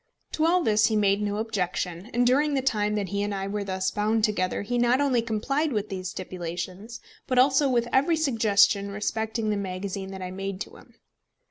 [0.31, 3.45] To all this he made no objection; and during the time that he and I
[3.45, 8.15] were thus bound together, he not only complied with these stipulations, but also with every
[8.15, 10.95] suggestion respecting the magazine that I made to him.